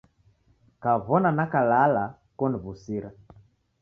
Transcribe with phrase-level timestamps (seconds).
[0.83, 2.05] Kaw'ona nakalala
[2.37, 3.09] koniw'usira.